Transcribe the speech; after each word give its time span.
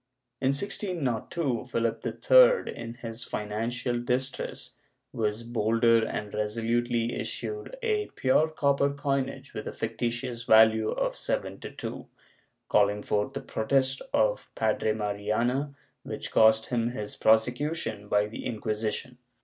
In 0.41 0.47
1602, 0.47 1.65
Philip 1.65 2.03
III, 2.03 2.75
in 2.75 2.95
his 3.03 3.23
financial 3.23 3.99
distress, 4.01 4.73
was 5.13 5.43
bolder 5.43 6.03
and 6.07 6.33
resolutely 6.33 7.13
issued 7.13 7.77
a 7.83 8.07
pure 8.15 8.47
copper 8.47 8.91
coinage 8.91 9.53
with 9.53 9.67
a 9.67 9.71
fictitious 9.71 10.43
value 10.45 10.89
of 10.89 11.15
seven 11.15 11.59
to 11.59 11.69
two, 11.69 12.07
calling 12.67 13.03
forth 13.03 13.33
the 13.33 13.41
protest 13.41 14.01
of 14.11 14.49
Padre 14.55 14.93
Mariana 14.93 15.75
which 16.01 16.31
cost 16.31 16.69
him 16.69 16.89
his 16.89 17.15
prosecution 17.15 18.07
by 18.07 18.25
the 18.25 18.43
Inquisition. 18.43 19.19